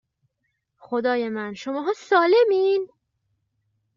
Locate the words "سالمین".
1.97-2.87